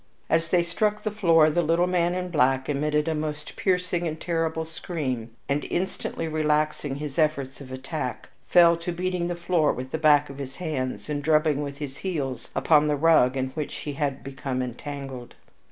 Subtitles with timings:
[0.31, 4.19] As they struck the floor the little man in black emitted a most piercing and
[4.19, 9.91] terrible scream, and instantly relaxing his efforts of attack, fell to beating the floor with
[9.91, 13.75] the back of his hands and drubbing with his heels upon the rug in which
[13.75, 15.35] he had become entangled.